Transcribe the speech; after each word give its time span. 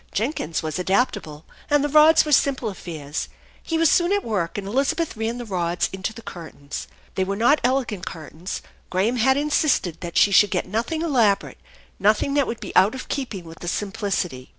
Jenkins 0.11 0.63
was 0.63 0.79
adaptable, 0.79 1.45
and 1.69 1.83
the 1.83 1.87
rods 1.87 2.25
were 2.25 2.31
simple 2.31 2.69
affairs. 2.69 3.29
He 3.61 3.77
was 3.77 3.87
soon 3.87 4.11
at 4.11 4.23
work, 4.23 4.57
and 4.57 4.65
Elizabeth 4.65 5.15
ran 5.15 5.37
the 5.37 5.45
rods 5.45 5.91
into 5.93 6.11
the 6.11 6.23
curtains. 6.23 6.87
They 7.13 7.23
were 7.23 7.35
not 7.35 7.61
elegant 7.63 8.07
curtains. 8.07 8.63
Graham 8.89 9.17
had 9.17 9.37
insisted 9.37 10.01
that 10.01 10.17
phe 10.17 10.31
should 10.33 10.49
get 10.49 10.65
nothing 10.65 11.03
elaborate, 11.03 11.59
nothing 11.99 12.33
that 12.33 12.47
would 12.47 12.59
be 12.59 12.75
out 12.75 12.95
of 12.95 13.09
keeping 13.09 13.43
with 13.45 13.59
the 13.59 13.67
simplicity. 13.67 14.49